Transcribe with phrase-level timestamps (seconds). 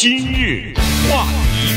[0.00, 0.72] 今日
[1.10, 1.74] 话题，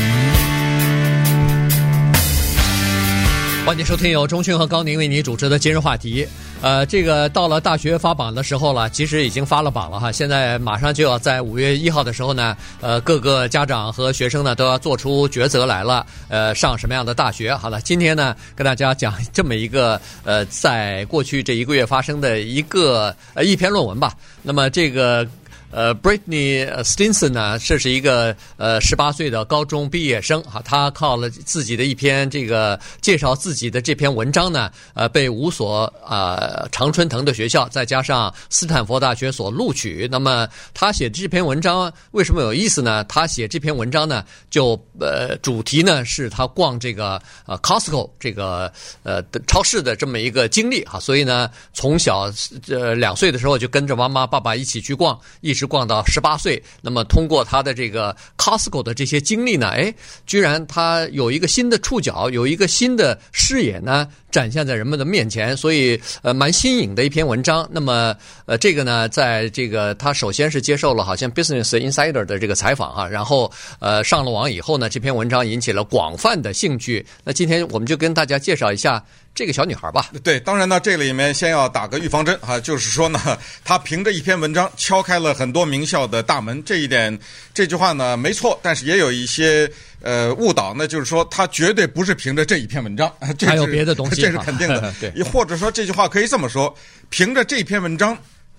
[3.66, 6.24] 欢迎收听由钟迅和高宁为你主持的今日话题。
[6.60, 10.12] 呃，这个到了大学发榜的时候了，其实已经发了榜了哈。
[10.12, 16.06] 现在马上就要在五月一号的时候呢，呃，各个家长和学生呢都要做出抉择来了。
[16.28, 17.52] 呃，上什么样的大学？
[17.52, 24.14] 好了，今天呢跟大家讲这么一个呃，在过去这一个月发生的一个呃一篇论文吧。
[24.42, 25.26] 那么这个。
[25.72, 40.06] 呃，Brittany Stinson 呢，这是一个呃十八岁的高中毕业生哈，他靠了自己的一篇这个介绍自己的这篇文章呢，呃，被五所呃常春藤的学校再加上斯坦福大学所录取。
[40.12, 43.02] 那么他写这篇文章为什么有意思呢？
[43.04, 48.70] 他写这篇文章呢，就呃主题呢是他逛这个呃 Costco 这个
[49.04, 52.30] 呃超市的这么一个经历哈，所以呢从小
[52.68, 55.61] 呃两岁的时候就跟着妈妈爸爸一起去逛，一直。
[55.66, 59.92] 逛到十八岁，那么通过他的这个 Costco 的这些经历呢，哎，
[60.26, 67.68] 居然他有一个新的触角，有一个新的视野呢，展现在人们的面前，所以呃，蛮新颖的一篇文章。
[67.70, 68.14] 那么
[68.46, 77.04] 呃，这个呢，在这个他首先是接受了好像 Business Insider 的这个采访啊，然后呃上了网以后呢，这篇文章引起了广泛的兴趣。
[77.24, 79.02] 那今天我们就跟大家介绍一下。
[79.34, 83.18] 这个小女孩吧，对，当然呢，这里面先要打个预防针哈，就是说呢，
[83.64, 87.18] 她凭着一篇文章敲开了很多名校的大门，这一点，
[87.54, 89.70] 这句话呢没错，但是也有一些
[90.02, 96.74] 呃误导，那就是说她绝对不是凭着这一篇文章， 这是还有别的东西， 这是肯定的，对，或者说这句话可以这么说，
[97.08, 98.16] 凭着这篇文章，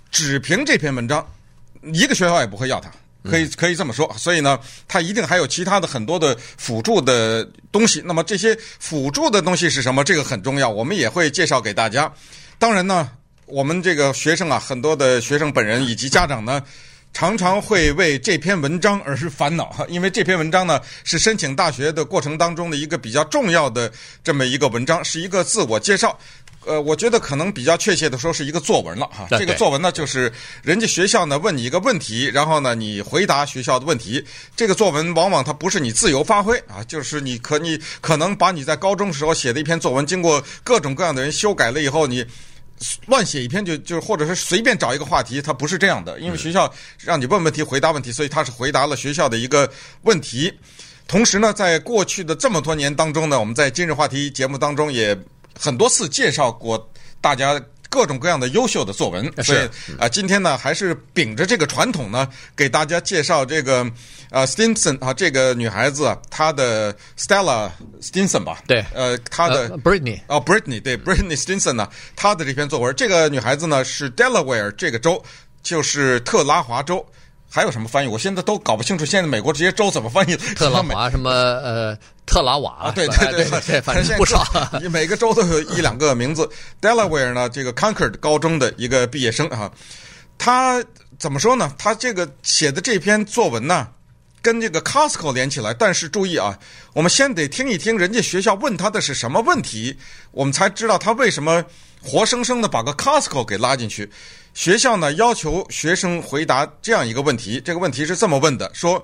[0.09, 1.23] 只凭这篇文章，
[1.93, 2.89] 一个学校也不会要她。
[3.23, 8.01] 可以可以这么说，所以呢，它一定还有其他的很多的辅助的东西。
[8.05, 10.03] 那么这些辅助的东西是什么？
[10.03, 12.11] 这个很重要，我们也会介绍给大家。
[12.59, 13.09] 当然呢，
[13.45, 16.61] 我们这个学生啊，很多的学生本人以及家长呢，
[17.13, 23.91] 常常会为这篇文章而烦恼，因为这篇文章呢是申请大学的过程当中的一个比较重要的
[24.23, 26.17] 这么一个文章，是一个自我介绍。
[26.65, 29.27] 呃，我觉得可能比较确切的说是一个作文了哈。
[29.29, 30.31] 这个作文呢，就是
[30.61, 34.23] 人家学校呢问你一个问题，然后呢你回答学校的问题。
[34.55, 42.25] 这个作文往往它不是你自由发挥啊，就是你可你可能把你在高中时候写的一篇作文，经过各种各样的人修改了以后，你
[43.07, 46.19] 乱写一篇就就或者是随便找一个话题，它不是这样的。
[46.19, 49.69] 因为学校让你问问题、回答问题，所以他是回答了学校的一个
[50.03, 50.53] 问题。
[51.07, 55.17] 同时呢，在过去的这么多年当中呢，我们在今日话题节目当中也。
[55.59, 56.89] 很多次介绍过
[57.21, 63.85] 大家各种各样的优秀的作文，所以啊、呃，今天呢还是秉着这个传统呢，给大家介绍这个
[64.31, 67.69] 呃 Stinson 啊，这个女孩子她的 Stella
[68.01, 75.23] Stinson 吧，对，呃，她的、uh, Britney 哦、uh, Brittany 对，Britney Stinson 呢，她的这篇作文，这个女孩子呢是 Delaware 这个州，
[75.61, 77.05] 就是特拉华州。
[77.55, 78.07] 还有什么翻译？
[78.07, 79.05] 我现在都搞不清楚。
[79.05, 80.35] 现在美国这些州怎么翻译？
[80.57, 82.91] 特拉华 什么呃特拉瓦啊？
[82.95, 84.43] 对对对对，对反正不少。
[84.89, 86.49] 每个州都有一两个名字。
[86.81, 89.71] Delaware 呢，这个 Concord 高中的一个毕业生啊，
[90.39, 90.83] 他
[91.19, 91.71] 怎么说呢？
[91.77, 93.87] 他这个写的这篇作文呢，
[94.41, 95.75] 跟这个 Costco 连起来。
[95.75, 96.57] 但是注意啊，
[96.93, 99.95] 我们先得听一听人家学校问他的是什么问题，
[100.31, 101.63] 我们才知道他为什么
[102.01, 104.09] 活生生的把个 Costco 给拉进去。
[104.53, 109.03] 学校呢，要求学生回答这样一个问题，这个问题是这么问的：说，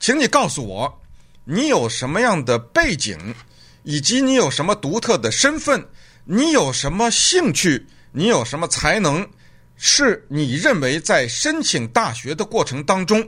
[0.00, 1.00] 请你告诉我，
[1.44, 3.34] 你有什么样的背景，
[3.82, 5.86] 以及你有什么独特的身份，
[6.24, 9.28] 你有什么兴趣，你有什么才能，
[9.76, 13.26] 是你认为在申请大学的过程当中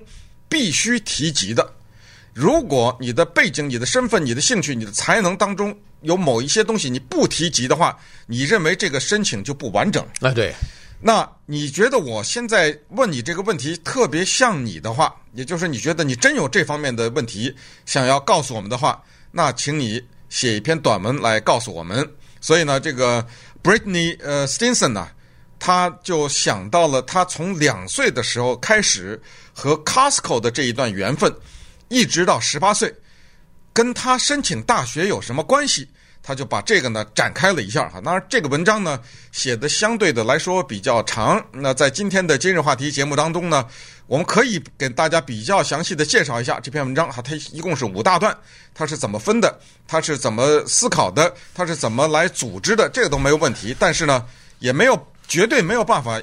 [0.49, 1.75] 必须提及的。
[2.33, 10.03] 如果你的背景、你的身份、你的兴趣、你的才能当中有某一些东西你不提及的话，你认为这个申请就不完整。
[10.21, 10.55] 啊，对。
[11.03, 17.55] 那你觉得我现在问你这个问题特别像你的话，也就是你觉得你真有这方面的问题
[17.87, 22.07] 想要告诉我们的话，那请你写一篇短文来告诉我们。
[22.41, 23.27] 所以呢，这个
[23.63, 25.09] Brittany 呃 Stinson 呢，
[25.59, 29.21] 他就想到了他从两岁的时候开始
[29.55, 31.35] 和 Costco 的这一段缘分，
[31.89, 32.95] 一直到十八岁，
[33.73, 35.89] 跟他申请大学有什么关系？
[36.23, 39.01] 他就把这个呢展开了一下哈，当然这个文章呢
[39.33, 41.43] 写的相对的来说比较长。
[41.53, 43.67] 那在今天的今日话题节目当中呢，
[44.07, 48.37] 我们可以给大家比较详细的介绍一下这篇文章哈，它一共是五大段，
[48.75, 49.59] 它是怎么分的，
[49.89, 53.75] 它是怎么思考的，它是怎么来组织的，这个都没有问题。
[53.79, 54.25] 但是呢，
[54.59, 56.21] 也没有绝对没有办法。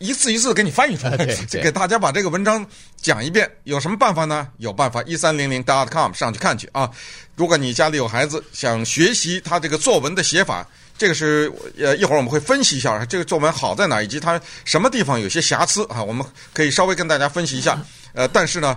[0.00, 1.16] 一次一次给你翻译出来，
[1.46, 2.66] 就给大家把这个文章
[2.96, 3.48] 讲一遍。
[3.64, 4.48] 有什么办法呢？
[4.56, 6.90] 有办法，一三零零 dot com 上去看去啊。
[7.36, 10.66] 如果你家里有孩子想学习他这个作文的写法，
[10.96, 16.24] 这个是呃一会儿我们会分析一下这个作文好在哪，以及它什么地方有些瑕疵啊，我们
[16.54, 17.78] 可以稍微跟大家分析一下。
[18.14, 18.74] 呃，但是呢，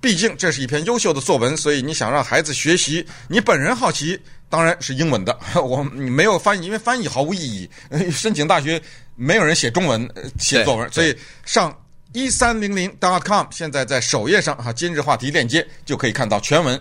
[0.00, 5.38] 毕竟这是一篇优秀的作文，所以你想让孩子学习，你本人好奇，当然是英文的。
[5.62, 7.70] 我你没有翻译，因为翻译毫无意义。
[8.10, 8.82] 申请大学
[9.16, 11.76] 没有人写中文写作文，所以上
[12.12, 16.80] 一三零零 dot com，现在在首页上哈，今日话题链接就可以看到全文。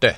[0.00, 0.14] 对，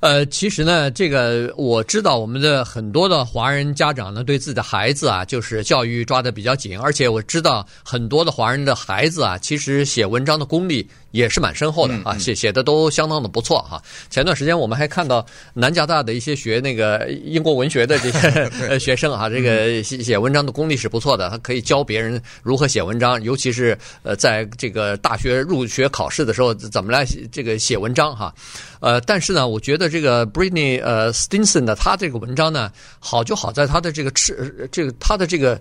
[0.00, 13.82] 呃，其实呢，这个我知道，我们的很多的华人家长呢，对自己的孩子啊，就是教育抓得比较紧，而且我知道很多的华人的孩子啊，其实写文章的功力也是蛮深厚的啊，写写的都相当的不错哈。
[14.10, 15.24] 前段时间我们还看到
[15.54, 28.34] 南加大的一些学那个英国文学的这些 学生啊，这个写写文章的功力是不错的，他可以教别人如何写文章，尤其是呃，在这个大学入学考试的时候怎么来这个写文章哈。
[28.80, 35.58] 呃，但是呢，我觉得这个 Britney 呃 Stinson 呢他这个文章呢，好就好在他的这个视这个他的这个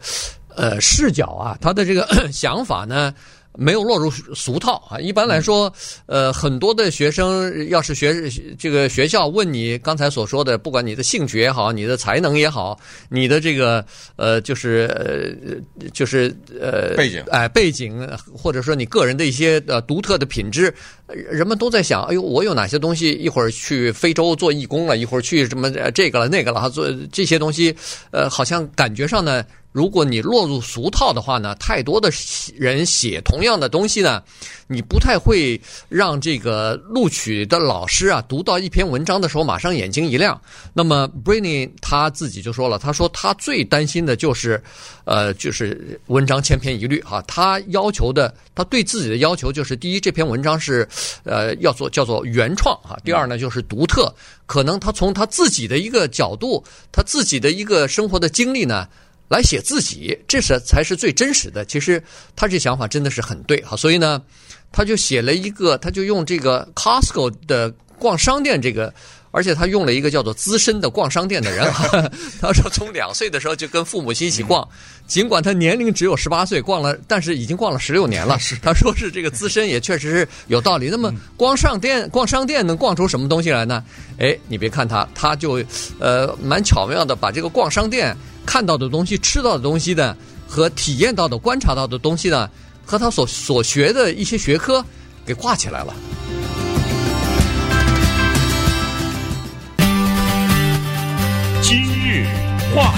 [0.53, 3.13] 呃视角啊，他的这个 想法呢。
[3.57, 5.00] 没有落入俗套啊！
[5.00, 5.72] 一般来说，
[6.06, 12.78] 呃，很多的学生要是学这个学校问你刚才所说的，不管你的兴趣也好，你的才能也好，
[13.10, 13.86] 你的这个
[14.16, 14.88] 呃，就是
[15.80, 20.74] 呃，就是呃背景哎背景，或者说你个人的一些呃独特的品质，
[21.07, 23.12] 人们都在想，哎呦，我有哪些东西？
[23.12, 27.75] 一会儿去非洲做义工了，一会儿去什么这个了那个了，做这些东西，
[28.12, 29.44] 呃，好像感觉上呢。
[29.75, 32.10] 如果你落入俗套的话呢，太多的
[32.56, 34.24] 人写同样的东西呢，
[34.68, 40.39] 你不太会让这个录取的老师啊读到一篇文章的时候马上眼睛一亮。
[40.72, 44.63] 那么 Britney 他自己就说了，他说他最担心的就是，
[45.04, 47.21] 呃，就是文章千篇一律哈。
[47.24, 50.88] 他要求的，他对自己的要求就是：第一，这篇文章是
[51.25, 54.10] 呃要做叫做原创哈；第二呢，就是独特，
[54.45, 56.63] 可能他从他自己的一个角度，
[56.94, 58.88] 他自己的一个生活的经历呢。
[59.27, 61.66] 来写自己，这是才是最真实的。
[61.66, 62.01] 其实
[62.36, 64.22] 他这想法真的是很对哈，所以呢，
[64.72, 68.94] 他就写了一个，他就用这个 Costco 的逛商店这个，
[69.31, 71.88] 而且他用了一个叫做资深的逛商店的人哈。
[72.39, 74.68] 他说从两岁的时候就跟父母亲一起逛，
[75.07, 78.38] 尽管他年龄只有十八岁，逛了，但是已经逛了十六年了。
[78.62, 80.89] 他说是这个资深也确实是有道理。
[80.89, 83.83] 那么逛商店，逛商店能逛出什么东西来呢？
[84.19, 85.63] 哎，你别看他，他就
[86.00, 88.16] 呃蛮巧妙的把这个逛商店。
[88.45, 90.15] 看到的东西、吃到的东西的，
[90.47, 92.50] 和体验到的、观察到的东西呢，
[92.86, 94.86] 和他所所学的一些学科
[95.25, 95.94] 给挂起来了。
[101.62, 102.25] 今日
[102.75, 102.94] 话。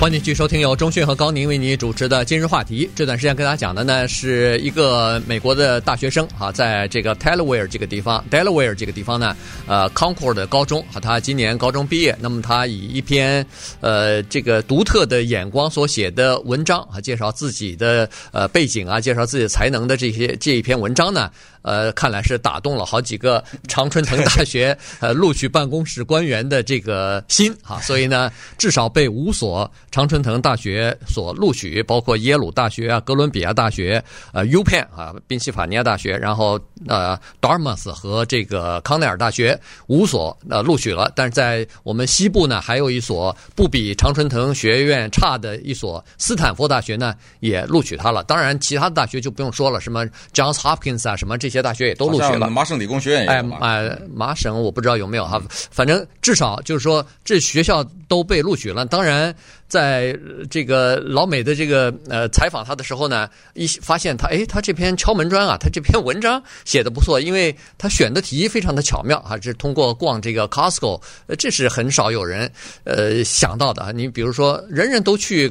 [0.00, 2.90] 欢迎继续收听由中讯和高宁为你主持的今日话题。
[2.96, 9.36] 这段时间跟大家讲的呢，是一个美国的大学生啊，在这个 Delaware 这个地方，Delaware 这个地方呢，
[9.66, 12.16] 呃，Concord 的高中啊，他今年高中毕业。
[12.18, 13.46] 那么他以一篇
[13.80, 21.30] 呃这个独特的眼光所写的文章啊，介绍自己的呃背景啊，介绍自己才能的这些这一篇文章呢。
[21.62, 34.02] 呃，看来是打动了好几个常春藤大学呃录取办公室官员的这个心哈，所以呢，至少被五所常春藤大学所录取，包括耶鲁大学啊、哥伦比亚大学、
[34.32, 36.58] 呃 UPenn 啊、宾夕法尼亚大学，然后
[36.88, 48.24] 呃 Dartmouth 和这个康奈尔大学五所呃录取了，但是在我们西部呢，还有一所不比常春藤学院差的一所斯坦福大学呢，也录取他了。
[48.24, 51.50] 当然，其他的大学就不用说了，什么 Johns Hopkins 啊，什么这。
[51.50, 53.54] 些大学也都录取了，麻省理工学院也有。
[53.56, 58.86] 哎，哎，麻省我不知道有没有哈，反正至少就是说，这学校都被录取了。
[58.86, 59.34] 当然，
[59.70, 60.14] 在
[60.50, 71.00] 这个老美的这个呃采访他的时候呢，一发现他，哎，他这篇敲门砖啊，他这篇文章写的不错，因为他选的题非常的巧妙啊，是通过逛这个 Costco，
[71.38, 72.50] 这是很少有人
[72.84, 73.92] 呃想到的啊。
[73.92, 75.50] 你比如说，人人都去。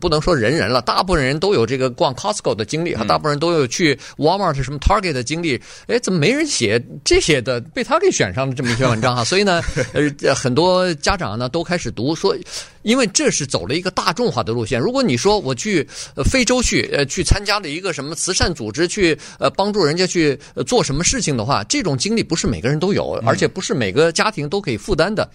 [0.00, 7.60] 不能说人人了，大部分人都有这个逛 Costco 的经历哈，大部分人都有去 Walmart 什么 Target 的经历，哎，怎么没人写这些的？
[7.60, 12.36] 被他给选上了这么一篇文章哈， 所以呢，呃，很多家长呢都开始读说，
[12.82, 14.80] 因为这是走了一个大众化的路线。
[14.80, 15.86] 如果你说我去
[16.24, 25.28] 非洲去，呃，去参加了一个什么慈善组织去，呃，帮助人家去做什么事情的话，这种经历不是每个人都有，而且不是每个家庭都可以负担的。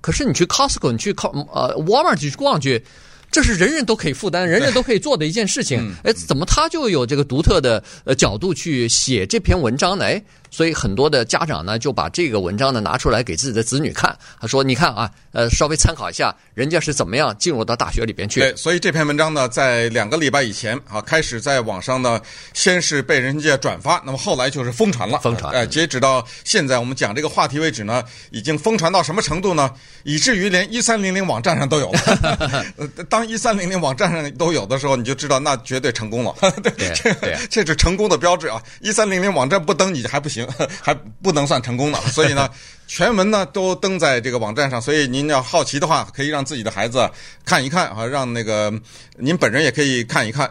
[0.00, 2.82] 可是你去 Costco，你去靠呃 Walmart 去逛去。
[3.30, 5.94] 这是人人都可以负担、人人都可以做的一件事情。
[6.02, 10.04] 哎，怎么他就有这个独特的呃角度去写这篇文章呢？
[10.04, 14.16] 哎，所以很多的家长呢就把这个文章呢拿出来给自己的子女看。
[14.40, 22.20] 他说：“你看啊，呃，稍微参考一下，人家是怎么样进入到大学里边去。”对，所以这篇文章呢，在两个礼拜以前啊，开始在网上呢，
[22.52, 25.18] 先是被人家转发，那么后来就是疯传了。
[25.18, 25.52] 疯传。
[25.54, 29.72] 哎、呃，截止到现在我们讲这个话题为止呢，已经疯传到什么程度呢？
[30.02, 32.66] 以至于连一三零零网站上都有了。
[33.08, 36.34] 当一三零零网站上都有的时候，你就知道那绝对成功了。
[36.62, 38.60] 对，对，对，这是成功的标志啊！
[38.80, 40.39] 一三零零网站不登你还不行，
[40.80, 41.98] 还不能算成功呢。
[42.12, 42.48] 所以呢，
[42.86, 44.80] 全文呢都登在这个网站上。
[44.80, 47.10] 所以您要好奇的话，可以让自己的孩子
[47.44, 48.72] 看一看啊，让那个
[49.16, 50.50] 您本人也可以看一看。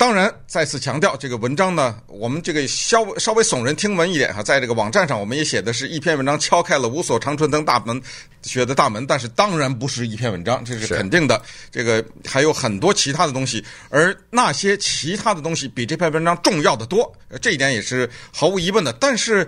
[0.00, 8.00] 当然，再次强调，这个文章呢，我们这个稍稍微耸人听闻一点哈，在这个网站上，我们也写的是一篇文章敲开了五所长春藤大门
[8.40, 11.42] 学的大门，但是当然不是一篇文章，这是肯定的。
[11.70, 18.90] 这个还有很多其他的东西，而那些其他的东西比这篇文章重要的多，这一点也是毫无疑问的。
[18.94, 19.46] 但是，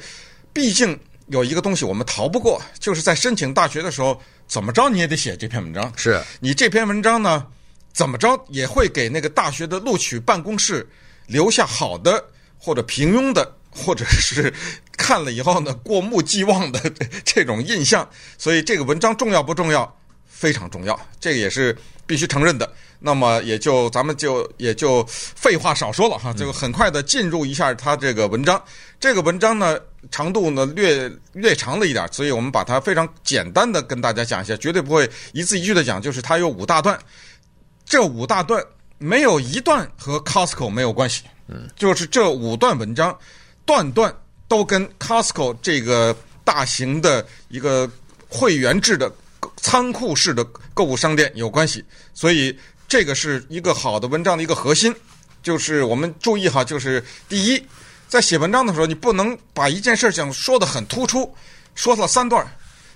[0.52, 5.90] 毕竟有一个东西我们逃不过，就是在申请大学的时候，怎么着你也得写这篇文章。
[5.96, 7.46] 是你这篇文章呢？
[7.92, 10.86] 怎么着也会给那个大学的录取办公室
[11.26, 12.24] 留下好的
[12.58, 14.52] 或者平庸的，或者是
[14.96, 16.80] 看了以后呢过目寄忘的
[17.24, 18.08] 这种印象。
[18.38, 19.98] 所以这个文章重要不重要？
[20.26, 22.68] 非常重要，这个也是必须承认的。
[22.98, 28.60] 那么也就咱们就也就废话少说了哈，就很快的进入一下他这个文章。
[28.98, 29.78] 这个文章呢
[30.10, 36.98] 长度呢略略长了一点，所以我们把它非常简单的跟大家讲一下，绝对不会一字一句的讲，就是它有五大段。
[37.84, 38.64] 这五大段
[38.98, 43.16] 没有一段和 Costco 没有关系，嗯，就是这五段文章，
[43.64, 44.14] 段段
[44.48, 47.90] 都跟 Costco 这个大型的一个
[48.28, 49.12] 会员制的
[49.56, 51.84] 仓库式的购物商店有关系，
[52.14, 52.56] 所以
[52.88, 54.94] 这个是一个好的文章的一个核心。
[55.42, 57.60] 就是我们注意哈，就是第一，
[58.06, 61.34] 在写文章的时候，你不能把一件事情说的很突出，
[61.74, 62.46] 说了三段。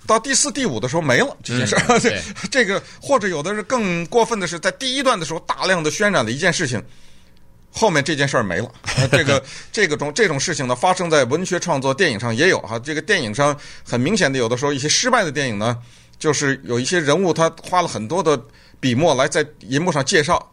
[0.07, 6.83] 到第四、第五的时候没了这件事儿，这、嗯、 这个或者有的是更过分的是，在第一段的时候大量的渲染了一件事情，
[7.71, 8.71] 后面这件事儿没了。
[9.11, 12.79] 这个这个种这种事情呢，发生在文学创作、电影上也有哈。
[12.79, 15.77] 这个电影上很明显的，有的时候一些失败的电影呢，
[16.19, 18.41] 就是有一些人物他花了很多的
[18.81, 20.53] 笔墨来在银幕上介绍。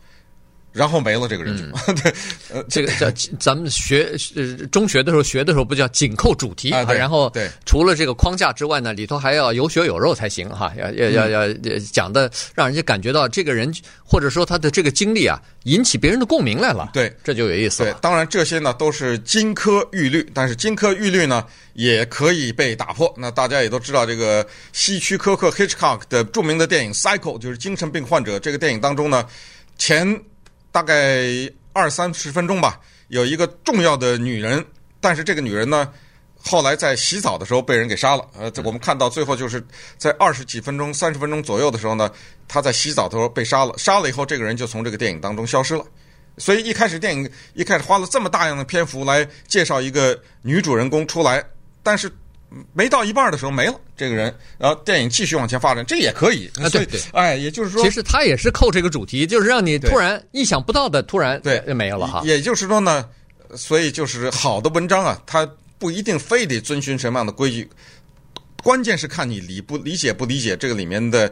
[0.73, 1.55] 然后没了这个人，
[1.87, 2.13] 嗯、 对，
[2.51, 3.07] 呃，这个叫
[3.39, 11.55] 咱们学呃中学的时候学的时候不叫紧扣主题啊，然后对，除了这个框架之外呢，里头还要有血有肉才行哈，要要要要
[11.91, 13.71] 讲的让人家感觉到这个人
[14.03, 17.91] 或者说他的这个经历啊，引起别人的共鸣来了，对，这就有意思了。
[17.91, 23.13] 对，当然这些呢都是金科玉律，但是金科玉律呢也可以被打破。
[23.15, 29.23] 那大家也都知道，这个希区柯克 Hitchcock 的著名的电影《Psycho》就是精神病患者这个电影当中呢，
[29.77, 30.19] 前。
[30.73, 31.21] 大概
[31.71, 34.65] 二三十分钟吧，有一个重要的女人，
[34.99, 35.87] 但是这个女人呢，
[36.41, 38.27] 后来在洗澡的时候被人给杀了。
[38.35, 39.63] 呃，我们看到最后就是
[39.99, 42.11] 在二十几分钟、三十分钟左右的时候呢，
[42.47, 43.73] 她在洗澡的时候被杀了。
[43.77, 45.85] 杀了以后，这个人就从这个电影当中消失了。
[46.39, 51.45] 所以一开始电影一开始花了这么大量的篇幅来介绍一个女主人公出来，
[51.83, 52.11] 但是。
[52.73, 56.69] 没到一半的时候没了这个人，然后电影继续往前发展，这也可以啊。
[56.69, 62.21] 对对，哎，也就是说，其实他也是扣这个主题，就是让你突然意想不到的突然对没有了哈。
[62.23, 63.09] 也就是说呢，
[63.55, 67.69] 所以就是好的文章啊，它不一定非得遵循什么样的规矩，
[68.63, 71.31] 关键是看你理不理解不理解这个里面的。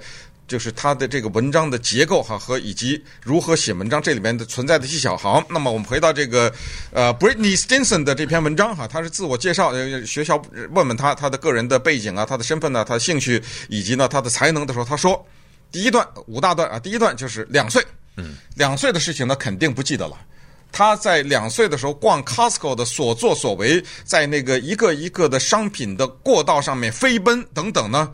[0.52, 5.16] 就是他的这个文章的结构哈，和以及如何写文章这里面的存在的技巧。
[5.16, 6.54] 好，那么我们回到这个
[6.92, 9.72] 呃，Britney Stinson 的这篇文章哈，他是自我介绍，
[10.06, 10.36] 学校
[10.72, 15.26] 问问他他的个人的背景啊，他的身份呢，他的兴趣以及呢他的才能的时候，他说
[15.72, 17.82] 第一段五大段啊，第一段就是两岁，
[18.18, 20.18] 嗯，两岁的事情呢肯定不记得了。
[20.70, 28.12] 他在两岁的时候逛 Costco 的所作所为，在那个一个一个的商品的过道上面飞奔等等呢。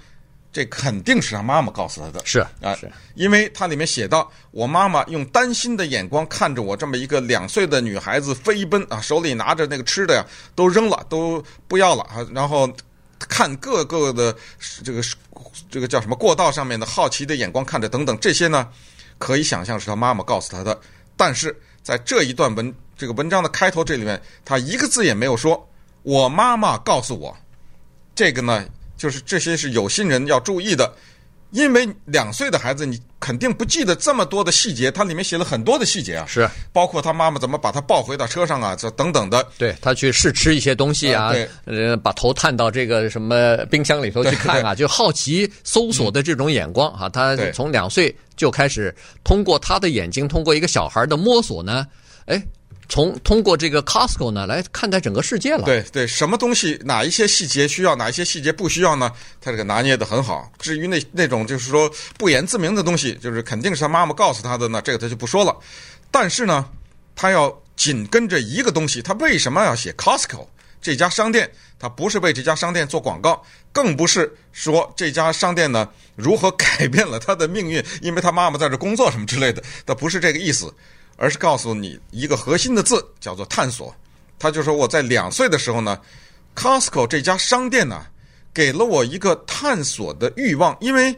[0.52, 10.26] 这肯定是他妈妈告诉他的，是啊，是，因为他里面写到，我妈妈用担心的眼光看着我这么一个两岁的女孩子飞奔啊，手里拿着那个吃的呀，
[10.56, 12.68] 都扔了，都不要了啊，然后
[13.20, 14.36] 看各个的
[14.84, 15.02] 这个
[15.70, 18.68] 这个叫什么过道上面的好奇的眼光看着等等，这些呢，
[19.20, 20.80] 可以想象是他妈妈告诉他的，
[21.16, 25.70] 但是在这一段文这个文章的开头这里面，他一个字也没有说，
[26.02, 27.38] 我妈妈告诉我，
[28.16, 28.66] 这个呢。
[28.98, 30.92] 就是这些是有心人要注意的，
[31.52, 36.50] 因为两岁的孩子你肯定不记得这么多的细节，它里面写了很多的细节啊，是。
[36.74, 39.48] 包括他妈妈怎么把他抱回到车上啊，这等等的。
[39.58, 41.32] 对，他去试吃一些东西啊，
[41.66, 51.86] 呃，把头探到这个什么冰箱里头去看啊，就好奇搜索的这种眼光啊，他从两岁就开始通过他的眼睛，通过一个小孩的摸索呢，
[52.26, 52.44] 哎。
[52.90, 55.64] 从通过这个 Costco 呢来看待整个世界了。
[55.64, 59.12] 对对，什么东西哪一些细节需要，哪一些细节不需要呢？
[59.42, 60.52] 他这个拿捏得很好。
[60.60, 65.56] 至于那那种就是说不言自明的东西，就是肯定是他妈妈告诉他的呢，这个他就不说了。
[66.10, 66.66] 但是呢，
[67.16, 70.48] 他要紧跟着一个东西，他为什么要写 Costco
[70.82, 71.50] 这家商店？
[71.80, 80.74] 他不是为这家商店做广告，更不是说这家商店呢如何改变了他的命运，因为他妈妈在这工作什么之类的，他不是这个意思，
[81.18, 83.94] 而是告诉你一个核心的字，叫做探索。
[84.40, 86.00] 他就说我在两岁的时候呢
[86.56, 88.06] ，Costco 这家商店呢，
[88.54, 91.14] 给了我一个探索的欲望，因为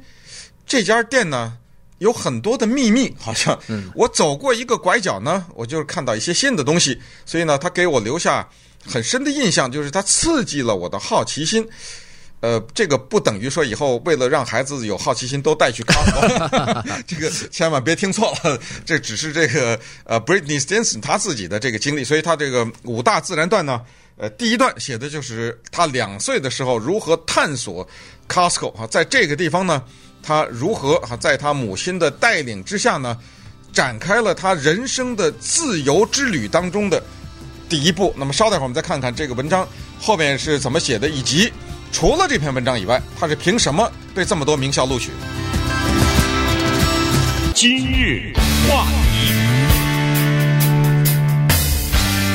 [0.65, 1.55] 这家店呢
[1.99, 3.55] 有很多的秘密，好像
[3.93, 8.49] 我走过一个拐角呢，我就是看到一些新的东西，所以呢，他给我留下。
[8.85, 11.67] 很深的印象就是它刺激了我的好奇心，
[12.41, 16.01] 呃，这个不等于说以后为了让孩子有好奇心都带去看，
[17.05, 23.81] 这个千万别听错了，这只是这个呃 Britney Stinson 他自己的这个经历，所以他这个五大自然段呢，
[24.17, 27.87] 呃，第一段写的就是他两岁的时候如何探索
[28.27, 29.83] Costco 啊，在这个地方呢，
[30.23, 33.17] 他如何啊，在他母亲的带领之下呢，
[33.73, 37.03] 展开了他人生的自由之旅当中的。
[37.67, 39.67] 第一步，那么稍待会儿我们再看看这个文章
[39.99, 41.53] 后面是怎么写的，以及
[41.91, 45.11] 除了这篇文章以外，他是凭什么被这么多名校录取？
[47.53, 48.31] 今日
[48.69, 49.33] 话题，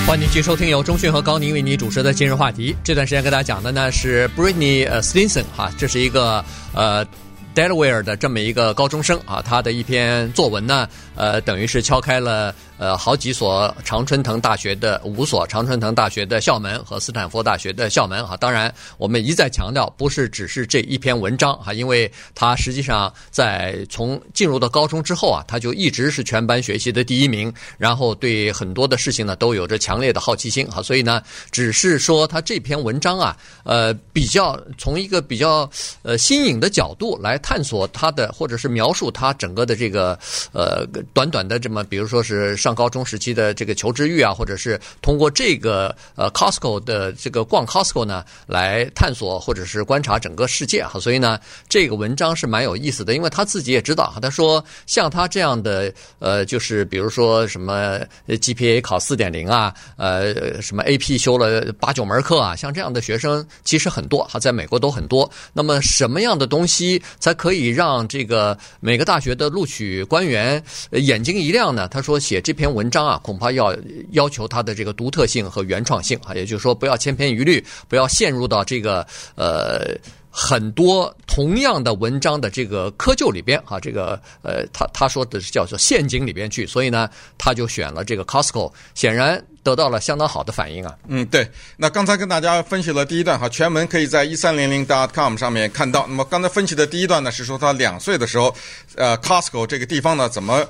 [0.06, 2.76] 欢迎继续收听由中讯和高宁为你主持的今日话题。
[2.84, 6.44] 这段时间跟大家讲的呢是 Britney 呃 Stinson 哈，这是一个
[6.74, 7.06] 呃
[7.54, 12.54] Delaware 的这么一个高中生啊，他的一篇作文呢，呃，等于是敲开了。
[12.84, 35.66] 呃，好几所常春藤大学的五所常春藤大学的校门和斯坦福大学的校门哈，当然我们一再强调，不是只是这一篇文章哈，因为他实际上在从进入到高中之后啊，他就一直是全班学习的第一名，然后对很多的事情呢都有着强烈的好奇心哈，所以呢，只是说他这篇文章啊，呃，比较从一个比较
[36.02, 40.18] 呃新颖的角度来探索他的，或者是描述他整个的这个
[40.52, 42.54] 呃短短的这么，比如说是。
[42.64, 51.38] 上高中时期的这个求知欲啊，或者是通过这个呃 Costco 的这个逛 Costco 呢，来探索或者是观察整个世界哈，所以呢，
[51.68, 65.30] 这个文章是蛮有意思的，因为他自己也知道哈，他说像他这样的呃，就是比如说什么 GPA 考四点零啊，呃，什么 AP 修了八九门课啊，像这样的学生其实很多哈，在美国都很多。
[65.52, 71.86] 那么什么样的东西才可以让这个每个大学的录取官员眼睛一亮呢？
[71.88, 72.53] 他说写这。
[72.54, 73.76] 这篇文章啊，恐怕要
[74.12, 79.92] 要求它的这个独特性和原创性啊，也就是说，不要千篇一律，不要陷入到这个呃
[80.30, 90.94] 很多同样的文章的这个窠臼里边啊，这个呃，他他说的是叫做陷阱里边去，所以呢，他就选了这个 Costco，显然得到了相当好的反应啊。
[91.08, 91.50] 嗯，对。
[91.76, 96.06] 那刚才跟大家分析了第一段哈，全文可以在一三零零 com 上面看到。
[96.06, 98.54] 那么刚才分析的第一段呢，是说他两岁的时候，
[98.94, 100.64] 呃，Costco 这个地方呢，怎么？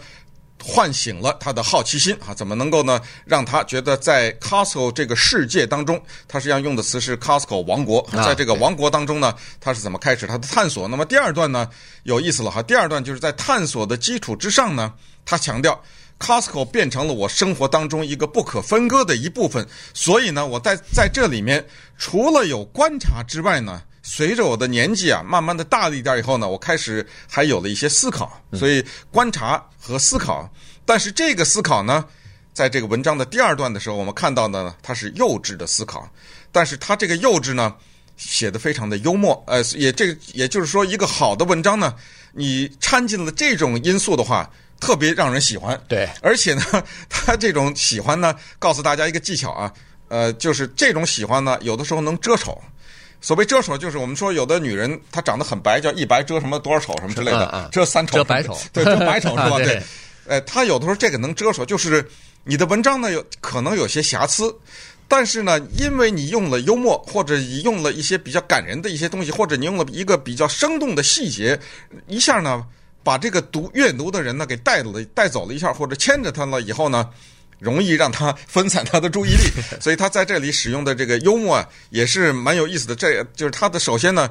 [0.62, 2.32] 唤醒了他的好奇心啊！
[2.32, 3.00] 怎么能够呢？
[3.26, 8.06] 让他觉得在 Costco 这个世界当中，他实际上用的词是 Costco 王国。
[8.12, 10.88] 在这个王国当中呢，他是怎么开始他的探索？
[10.88, 11.68] 那么第二段呢，
[12.04, 12.62] 有意思了哈！
[12.62, 14.94] 第二段就是在探索的基础之上呢，
[15.26, 15.78] 他强调
[16.18, 19.66] Costco 变成了我生活当中一个不可分割的一部分。
[19.92, 21.66] 所以呢，我在在这里面
[21.98, 23.82] 除了有观察之外呢。
[24.06, 30.46] 随着我的年纪啊，慢慢的大了一点以后呢，我开始还有了一些思考，所以观察和思考。
[30.84, 32.04] 但是这个思考呢，
[32.52, 36.06] 在这个文章的第二段的时候，我们看到的呢，它是幼稚的思考。
[36.52, 37.74] 但是它这个幼稚呢，
[38.18, 39.42] 写的非常的幽默。
[39.46, 41.94] 呃，也这个也就是说，一个好的文章呢，
[42.34, 45.82] 你掺进了这种因素的话，特别让人喜欢。
[45.88, 46.62] 对，而且呢，
[47.08, 49.72] 他这种喜欢呢，告诉大家一个技巧啊，
[50.08, 52.60] 呃，就是这种喜欢呢，有的时候能遮丑。
[53.24, 59.56] 所谓遮丑，就是我们说有的女人她长得很白，叫一白遮什么多少丑什么之类的，遮三丑，遮百丑，对，遮百丑是吧？
[59.64, 59.82] 对，
[60.26, 62.06] 呃，她有的时候这个能遮丑，就是
[62.44, 64.54] 你的文章呢有可能有些瑕疵，
[65.08, 71.58] 但是呢，因为你用了幽默，或者你用了一些比较感人的一些东西，或者你用了一个比较生动的细节，
[72.06, 72.62] 一下呢，
[73.02, 77.08] 把这个读阅读的人呢给带了带走了一下，或者牵着他了以后呢。
[77.64, 79.50] 容易让他分散他的注意力，
[79.80, 82.94] 所以他在这里使用的这个幽默啊，也是蛮有意思的。
[82.94, 84.30] 这就是他的首先呢，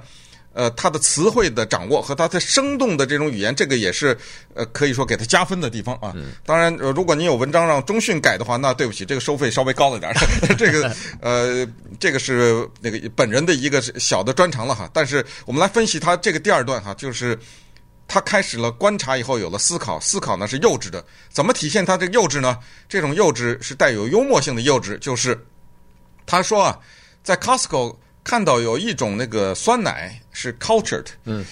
[0.54, 4.15] 呃，他的词汇的掌握和他的生动的这种语言，这个也是
[4.54, 6.13] 呃可以说给他加分的地方啊。
[6.46, 10.15] 当然，如果您有文章让中讯改的话，那对不起，这个收费稍微高了点儿。
[10.56, 11.67] 这个呃，
[12.00, 14.88] 这个是那个本人的一个小的专长了哈。
[14.93, 17.38] 但是我们来分析他这个第二段哈，就是。
[18.13, 21.04] 他开始了观察以后有了思考，思考呢是幼稚的。
[21.32, 22.60] 怎么体现他这个幼稚呢？
[22.88, 25.36] 这种幼稚是带有幽默性的幼稚，就是
[26.23, 26.80] 他说啊，
[27.23, 31.43] 在 Costco 看到有一种那个酸奶是 cultured，嗯，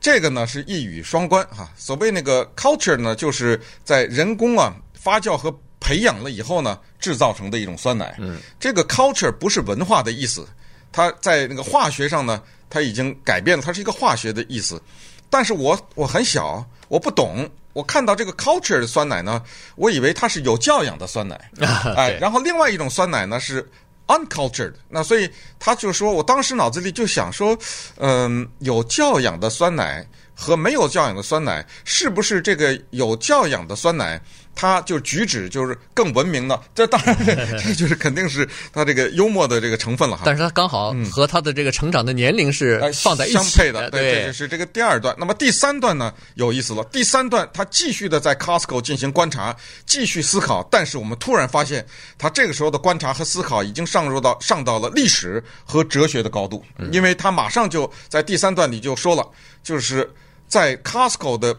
[0.00, 1.70] 这个呢是一语双关哈。
[1.76, 8.16] 所谓那个 culture 呢，就是在人工啊发酵和培养了以后呢制造成的一种酸奶。
[8.20, 10.48] 嗯，这个 culture 不是文化的意思，
[10.90, 14.80] 它在那个化学上呢，它已经改变了，它是一个化学的意思。
[15.30, 17.48] 但是我我很小，我不懂。
[17.72, 19.42] 我看到这个 culture 的酸奶呢，
[19.74, 21.38] 我以为它是有教养的酸奶，
[21.94, 23.68] 哎，然后另外一种酸奶呢是
[24.06, 24.72] uncultured。
[24.88, 27.54] 那所以他就说，我当时脑子里就想说，
[27.98, 34.18] 嗯，有教养的酸奶和没有教养的酸奶，是不是这个有教养的酸奶？
[34.56, 37.14] 他就举止就是更文明的，这当然，
[37.62, 40.22] 这就是肯定是他这个幽默的这个成分了哈。
[40.24, 45.14] 但是他刚好和他的这个成长的年龄是放在一起、呃、相配的，对，这就是这个第二段。
[45.18, 46.82] 那么第三段呢，有意思了。
[46.84, 50.66] 第三段他继续的在 Costco 进行观察，继续思考。
[50.70, 59.22] 但是我们突然发现，他这个时候的观察和思考已经上入到上到了历史和哲学的高度，因为他马上就在第三段里就说了，
[59.62, 60.10] 就是
[60.48, 61.54] 在 Costco 的。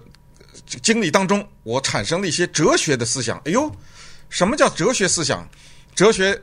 [0.65, 3.37] 经历当中，我产生了一些哲学的思想。
[3.45, 3.71] 哎呦，
[4.29, 5.47] 什么叫哲学思想？
[5.95, 6.39] 哲学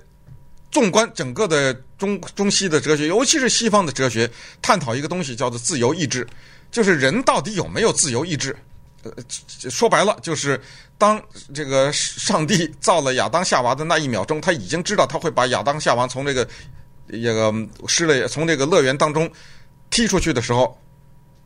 [0.70, 6.27] 纵观整个的中中西的哲学，尤其是西方的哲学，探讨一个东西叫做自由意志，
[6.70, 8.57] 就是人到底有没有自由意志？
[9.03, 9.12] 呃，
[9.70, 10.61] 说白了，就是
[10.96, 11.22] 当
[11.55, 16.48] 这个上帝造了亚当夏娃的那一秒钟，他已经知道他会把亚当夏娃从这个
[17.09, 17.53] 这个
[17.87, 19.31] 失了从这个乐园当中
[19.90, 20.81] 踢出去的时候。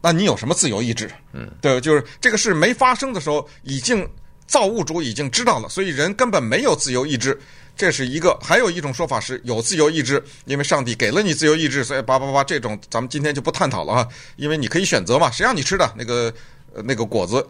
[0.01, 1.11] 那你有什么自由意志？
[1.33, 4.09] 嗯，对，就是这个事没发生的时候，已经
[4.47, 7.39] 造物主已经知道了，所以人根本没有自由意志。
[7.77, 16.33] 这是一个，还有一种说法是有自由意志，因为上帝给了你自由意志，所以叭叭叭，这种咱们今天就不探讨了哈，因为你可以选择嘛，谁让你吃的那个
[16.75, 17.47] 呃那个果子？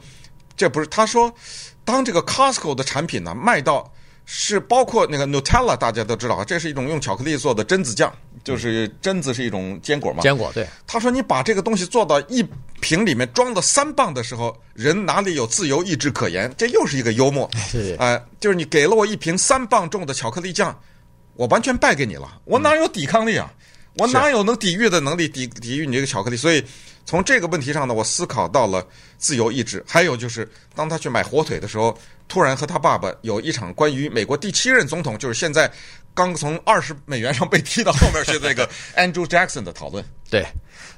[0.57, 1.33] 这不是他说，
[1.85, 3.93] 当这个 Costco 的产品呢卖到。
[4.31, 8.13] 是包括那个 Nutella，大家都知道啊，这是一种用巧克力做的榛子酱，
[8.45, 10.23] 就是榛子是一种坚果嘛。
[10.23, 10.67] 坚果对。
[10.87, 12.45] 他说：“你把这个东西做到一
[12.81, 16.53] 瓶里面装了三磅的时候，人哪里有自由意志可言？
[16.57, 17.49] 这又是一个幽默。
[17.99, 20.79] 哎、呃，就是你给了我一瓶三磅重的巧克力酱，
[21.35, 23.53] 我完全败给你了，我哪有抵抗力啊？
[23.95, 26.37] 我哪有能抵御的能力抵抵御你这个巧克力？
[26.37, 26.65] 所以
[27.05, 29.85] 从这个问题上呢，我思考到了自由意志。
[29.87, 31.97] 还有就是，当他去买火腿的时候。”
[32.29, 35.67] 突然和他爸爸有一场关于美国第七任总统，就是现在
[36.19, 40.05] 刚从二十美元上被踢到后面去那个 Andrew Jackson 的讨论。
[40.31, 40.47] 对。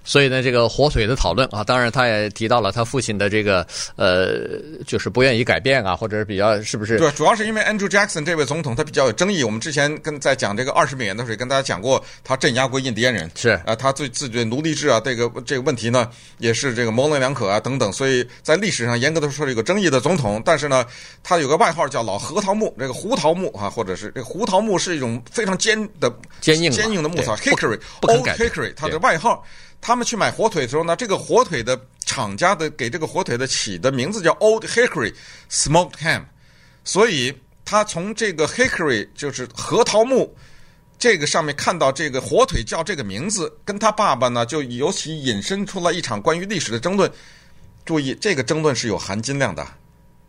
[0.03, 3.65] 所以呢，这个火腿的讨论啊，当然他也提到了他父亲的这个
[3.97, 6.97] 呃，就是不愿意改变啊，或者是比较是不是？
[6.97, 9.45] 对，主要是因为 Andrew Jackson 这位总统他比较有争议。
[9.45, 17.93] 我们之前跟在讲这个二十美元的时候，跟大家讲过，他镇压过印第安人，是啊，他对自己的奴隶制啊，这个这个问题呢，也是这个模棱两可啊等等。
[17.93, 20.43] 所以在历史上严格的说是一个争议的总统。
[20.45, 20.85] 但是呢，
[21.23, 29.45] 他有个外号叫老核桃木，这个胡桃木啊，或者是这个胡桃木是一种非常坚的坚硬坚硬的木头，Hickory，Old Hickory，他的外号。
[29.83, 35.15] 他们去买火腿的时候呢，这个火腿的厂家的给这个火腿的起的名字叫 Old Hickory
[35.51, 36.25] Smoked Ham，
[36.85, 40.37] 所以他从这个 Hickory 就是核桃木
[40.99, 47.11] 这个上面看到这个火腿叫这个名字，跟他爸爸呢就尤其引申出了一场关于历史的争论。
[47.87, 49.67] 注意，这个争论是有含金量的。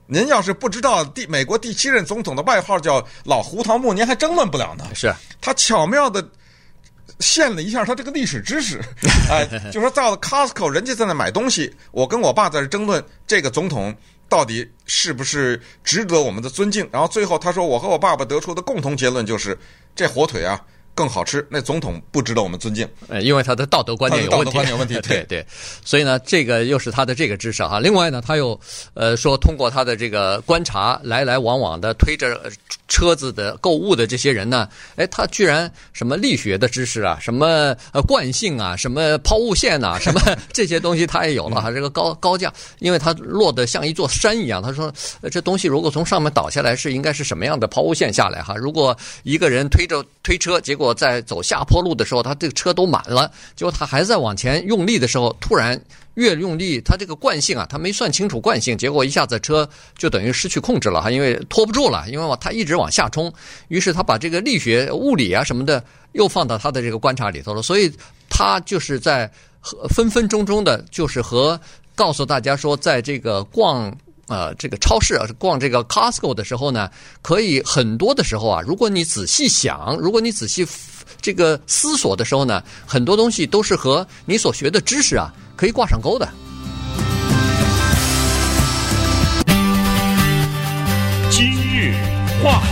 [0.08, 4.86] 您要是不知道第美国第七任总统的外号叫老胡桃木，您还争论不了呢。
[4.96, 6.26] 是，他巧妙的。
[7.22, 8.82] 献了一下他这个历史知识，
[9.30, 13.96] 哎，就说到了 Costco，人家在那买东西，我跟我爸在这争论这个总统
[14.28, 19.58] 到底是不是值得我们的尊敬，然后最后他说，我和我爸爸得出的共同结论就是，
[19.96, 20.60] 这火腿啊。
[20.94, 24.46] 更好吃，那总统不值得我们尊敬，呃，因为他的道德观念有问题。
[24.46, 25.46] 道德观念有问题， 对对。
[25.84, 27.80] 所以呢，这个又是他的这个知识哈。
[27.80, 28.60] 另外呢，他又
[28.94, 32.40] 呃说，通过他的这个观察，来来往往的推着
[32.88, 41.72] 车子的购物的这些人呢，哎，他居然什么力学的知识啊，什么呃惯性啊，什么抛物线呐、啊， 什么这些东西他也有了哈。
[41.72, 44.62] 这个高高架，因为他落得像一座山一样。
[44.62, 44.94] 他说，
[45.32, 48.56] 这东西如果从上面倒下来，是应该是什么样的抛物线下来哈？
[48.56, 55.80] 如果一个人推着推车，结果结果在走下坡路的时候，他这个车都满了，结果他还在往前用力的时候，突然
[56.16, 63.32] 越用力，他这个惯性啊，他没算清楚惯性，结果一下子车就等于失去控制了哈，因为拖不住了，因为他一直往下冲，
[63.70, 67.90] 于是他把这个力学、物理啊什么的又放到他的这个观察里头了，所以
[68.30, 69.32] 他就是在
[69.90, 71.58] 分分钟钟的，就是和
[71.96, 73.96] 告诉大家说，在这个逛。
[74.32, 76.90] 呃这个超市啊逛这个 costco 的时候呢
[77.22, 80.66] 可以很多的时候啊如果你仔细想如果你仔细
[81.22, 86.28] 这个思索的时候呢很多东西都是和你所学的知识啊可以挂上钩的。
[91.30, 91.94] 今日
[92.42, 92.64] 话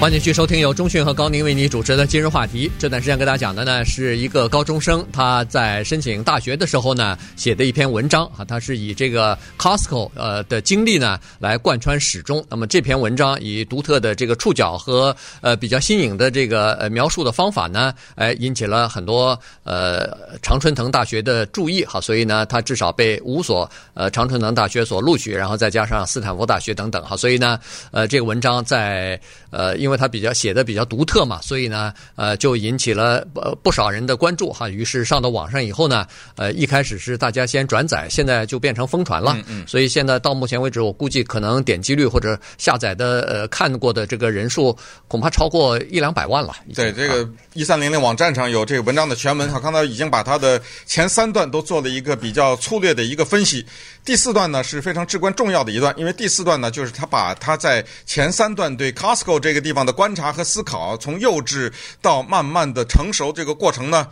[0.00, 2.70] 欢迎继续收听由中讯和高宁为你主持的今日话题。
[2.78, 12.46] 这段时间跟大家讲的呢，是一个高中生他在申请大学的时候呢写的一篇文章啊，他是以这个 Costco 呃的经历呢来贯穿始终。
[12.48, 27.58] 那么这篇文章以独特的这个触角和呃比较新颖的这个呃描述的方法呢，哎引起了很多呃常春藤大学的注意哈，所以呢他至少被五所呃常春藤大学所录取，然后再加上斯坦福大学等等哈，所以呢
[27.90, 34.68] 呃这个文章在呃因为他比较写的比较独特嘛，所以呢，呃，就引起了呃不少人的关注哈。
[34.68, 36.06] 于是上到网上以后呢，
[36.36, 39.34] 呃，一开始是大家先转载，现在就变成疯传了。
[39.36, 39.66] 嗯嗯。
[39.66, 46.54] 所以现在到目前为止，我估计可能点击率或者下载的呃看过的这个人数，恐怕超过一两百万了。
[46.74, 53.64] 对，这个一三零零网站上有这个文章的全文，哈，刚才已经把它的前三段都做了一个比较粗略的一个分析。
[54.08, 64.08] 第四段呢是非常至关重要的一段，因为第四段呢就是他把他在前三段对 Costco 这个地方的观察和思考，从幼稚到慢慢的成熟这个过程呢，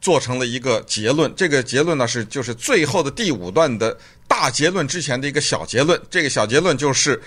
[0.00, 1.30] 做成了一个结论。
[1.36, 3.94] 这个结论呢是就是最后的第五段的
[4.26, 6.00] 大结论之前的一个小结论。
[6.08, 7.22] 这个小结论就是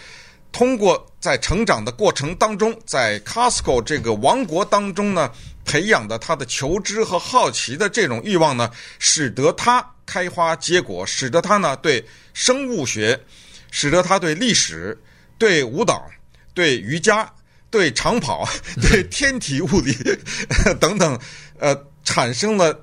[0.52, 5.30] 通过在成长的过程当中，在 Costco 这个王国当中呢，
[5.64, 9.88] 培养的他的求知和好奇的这种欲望呢，使得他。
[10.10, 13.20] 开花结果，使得他呢对生物学，
[13.70, 14.98] 使得他对历史、
[15.38, 16.10] 对舞蹈、
[16.56, 17.32] 对瑜伽、
[17.70, 18.50] 对长跑、
[18.82, 19.96] 对天体物理
[20.82, 21.20] 等等，
[21.60, 22.76] 呃，产生了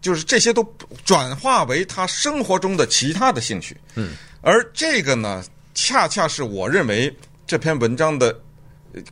[0.00, 0.64] 就是这些都
[1.04, 3.76] 转化为他生活中的其他的兴趣。
[3.94, 7.16] 嗯，而这个呢，恰恰是我认为
[7.46, 8.36] 这篇文章的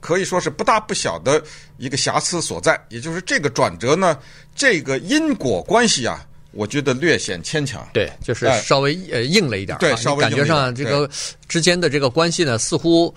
[0.01, 1.41] 可以说是不大不小的
[1.79, 4.19] 一个瑕疵所在，也就是这个转折呢，
[4.57, 6.27] 这个因果关系啊。
[6.53, 11.09] 我觉得略显牵强，对，就是稍微呃硬了一点，对，稍微感觉上这个
[11.49, 13.15] 之间的这个关系呢，似乎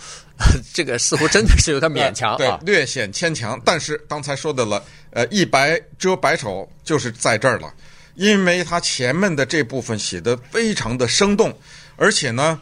[0.71, 3.59] 这个似乎真的是有点勉强啊，对，略显牵强。
[3.65, 7.73] 但是刚才说的了，呃，一白遮百丑就是在这儿了，
[8.15, 11.51] 因为他前面的这部分写的非常的生动，
[11.95, 12.61] 而且呢，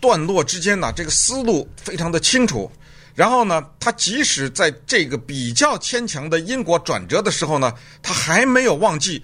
[0.00, 2.68] 段落之间呢，这个思路非常的清楚。
[3.14, 9.22] 然后呢，他即使在这个比较牵强的因果转折的时候呢，他还没有忘记。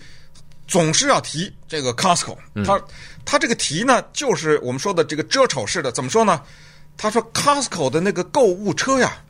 [0.66, 2.82] 总是要提这个 Costco，他
[3.24, 6.42] 他这个提呢，就是我们说的这个遮丑式的，怎么说呢？
[6.96, 9.22] 他说 Costco 的那个购物车呀，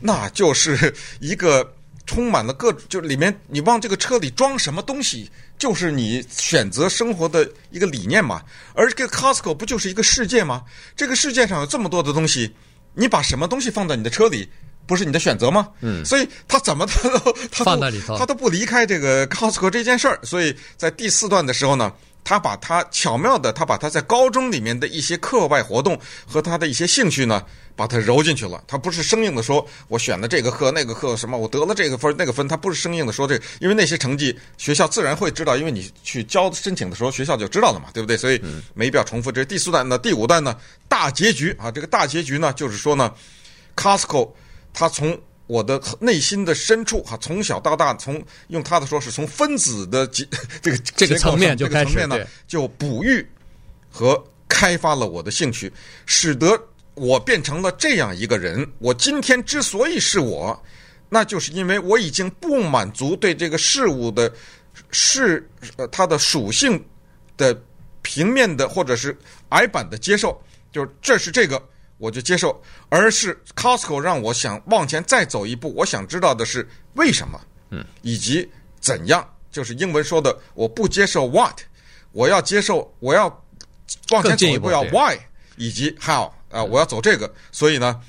[0.00, 1.72] 那就是一个
[2.06, 8.42] 充满了各，就里面你往这个车里装什么东西，就是你选择生活的一个理念嘛。
[8.74, 10.64] 而这个 Costco 不就是一个世界吗？
[10.96, 12.52] 这个世界上有这么多的东西，
[12.94, 14.48] 你把什么东西放在你的车里？
[14.86, 15.68] 不是你的选择吗？
[15.80, 20.18] 嗯，所以他怎么 他都他放在里头，他都不离开这个 Costco 这件事儿。
[20.22, 21.92] 所以在第四段的时候呢，
[22.24, 27.42] 他把他巧妙的，他把他在高中里面的一些课外活动和他的一些兴趣呢，
[27.74, 28.62] 把它揉进去了。
[28.66, 38.16] 他不是生硬的说，我选的这个课那个课什么，我得了这个分那个分，他不是生硬的说这个，因为那些成绩学校自然会知道，因为你去交申请的时候学校就知道了嘛，对不对？
[38.16, 38.40] 所以
[38.74, 39.32] 没必要重复。
[39.32, 40.56] 这是第四段呢，第五段呢，
[40.88, 43.12] 大结局啊，这个大结局呢，就是说呢
[43.76, 44.30] ，Costco。
[44.72, 50.06] 他从我的内心的深处哈，从小到大，从用他的说是从分子的
[50.62, 53.26] 这个这个层面就开始呢，就哺育
[53.90, 55.70] 和开发了我的兴趣，
[56.06, 56.58] 使得
[56.94, 58.66] 我变成了这样一个人。
[58.78, 60.58] 我今天之所以是我，
[61.10, 64.32] 那就是因为我已经不满足对这个事物的
[64.90, 66.82] 是呃它的属性
[67.36, 67.60] 的
[68.00, 69.14] 平面的或者是
[69.50, 71.62] 矮板的接受，就是这是这个。
[72.02, 75.72] 我就接受，而是 Costco 让我想往前再走一步。
[75.76, 81.60] 我想知道的是为什么，嗯，以及怎样，就是英文说的，我不接受 what，
[82.10, 83.26] 我要接受，我要
[84.10, 85.16] 往前走一步要 why，
[85.56, 87.32] 以及 how 啊，我要走这个。
[87.52, 88.00] 所以呢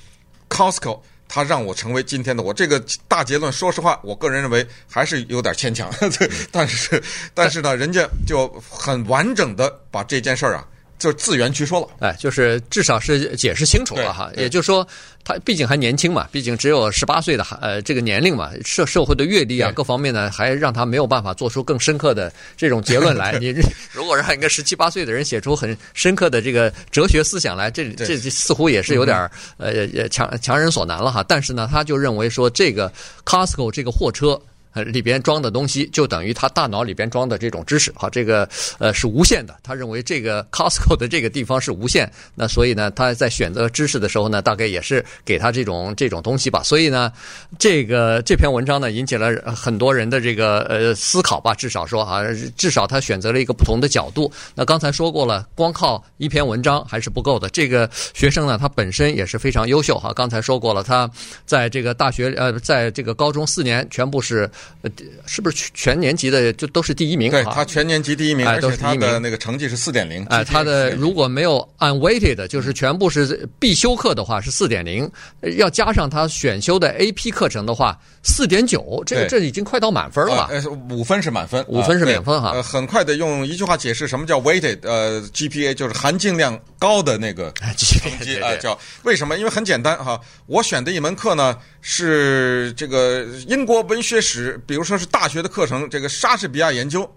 [0.49, 2.51] ，Costco 它让我成为今天的我。
[2.51, 5.93] 这个大结论，说实话，我个人认为还是有点牵强。
[6.51, 7.03] 但是，
[7.35, 10.67] 但是呢，人家就很完整的把这件事儿啊。
[11.03, 14.31] 就自圆其说了，哎，就是至少是解释清楚了哈。
[14.37, 14.87] 也就是说，
[15.25, 23.33] 他毕竟还年轻嘛，毕竟只有十八岁的呃这个年龄嘛，社社会的阅历啊各方面呢，还让他没有办法做出更深刻的这种结论来。
[23.43, 23.53] 你
[23.91, 31.21] 如果让一个十七八岁的人写出很深刻的这个哲学思想来，这这似乎也是有点呃强强人所难了哈。
[31.27, 32.89] 但是呢，他就认为说这个
[33.25, 34.41] Costco 这个货车。
[34.73, 38.47] 呃里边装的东西就等于他大脑里边装的这种知识，哈，这个
[38.79, 39.55] 呃是无限的。
[39.63, 46.61] 他认为这个 Costco 的这个地方是无限，那所以呢，他在选择知识的时候呢，大概也是给他这种这种东西吧。
[46.63, 47.11] 所以呢，
[47.57, 52.21] 这个这篇文章呢，引起了很多人的这个呃思考吧，至少说啊，
[52.57, 54.31] 至少他选择了一个不同的角度。
[54.55, 57.49] 那刚才说过了，光靠一篇文章还是不够的。
[57.49, 60.11] 这个学生呢，他本身也是非常优秀哈。
[60.13, 61.09] 刚才说过了，他
[61.45, 64.49] 在这个大学呃，在这个高中四年全部是，
[64.81, 64.91] 呃，
[65.25, 67.31] 是不是全年级的就都是第一名？
[67.31, 68.99] 对，他全年级第一名，哎，都是第一名。
[69.01, 70.25] 他的那个成绩是四点零。
[70.25, 75.09] 哎，他的如果没有 unweighted，就是全部是必修课的话是四点零，
[75.57, 80.47] 要加上他选修的 AP 课程的话四点九，这个这已经快到满分了。
[80.51, 82.51] 呃，五分是满分，五分是满分哈。
[82.53, 89.37] 呃，很快的用一句话解释什么叫 weighted，呃，GPA 就是含金量高的那个成绩啊，叫为什么？
[89.37, 97.07] 因为很简单哈，我选的一门课呢是这个英国文学史，比如说是大学的课程，这个莎士比亚研究。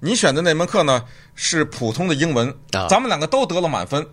[0.00, 2.52] 你选的那门课呢是普通的英文，
[2.88, 4.04] 咱们两个都得了满分。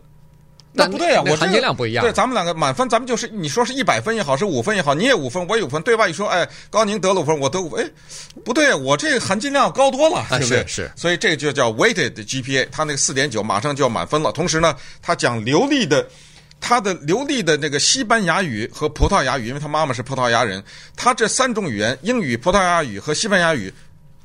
[0.73, 2.03] 那不对啊，我含金量不一样。
[2.03, 6.07] 对，咱们两个满分，咱们就是你说是一百分也好，是五分也好，你也五分，我也五分，对吧？
[6.07, 7.89] 一说，哎，高宁得了五分，我得五分，哎，
[8.45, 10.65] 不对，我这含金量高多了，对不对？
[10.67, 10.89] 是。
[10.95, 14.31] 所以这个就叫 weighted GPA，他那个四点九马上就要满分了。
[14.31, 16.07] 同时呢，他讲流利的，
[16.61, 20.63] 他的流利的那个西班牙语和葡萄牙语，因为他妈妈是葡萄牙人，
[20.95, 23.73] 他这三种语言，英语、葡萄牙语和西班牙语，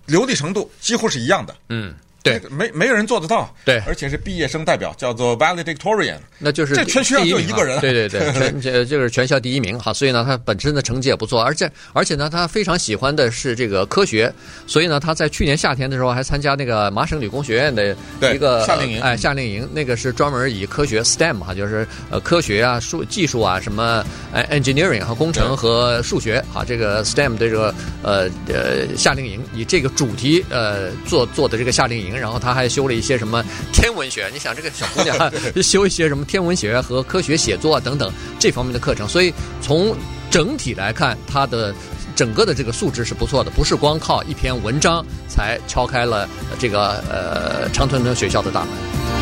[0.05, 1.57] 流利程度几乎是一样的。
[1.71, 1.93] 嗯。
[2.27, 3.55] 对，没没有人做得到。
[3.65, 7.81] 对，而且是毕业生代表，叫做 valedictorian，那就是这全学校就一个人。
[7.81, 9.93] 对对对， 全这就是全校第一名哈。
[9.93, 14.33] 所以呢，他本身的成绩也不错，而且而且呢，他非常喜欢的是这个科学，
[14.67, 17.97] 所以呢，他在去年夏天的时候还参加那个麻省理工学院的
[18.35, 32.97] 一个夏令营，哎，夏令营那个是专门以科学 STEM 哈，就是呃科学啊、数技术啊什么哎 engineering 和工程和数学哈，这个 STEM 的这个呃呃夏令营以这个主题呃做做的这个夏令营，然后他还修了。
[32.97, 34.31] 一些什么天文学？
[34.33, 35.15] 你想这个小姑娘
[35.63, 39.95] 修一些什么天文学和科学写作啊等等这方面的课程，所以从
[40.31, 41.75] 整体来看，她的
[42.15, 46.27] 整个的这个素质是不错的，不是光靠一篇文章才敲开了
[46.59, 49.16] 这个呃长春藤学校的大门。